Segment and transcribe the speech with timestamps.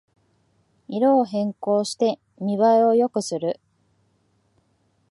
[0.87, 3.59] 色を変更して見ばえを良くする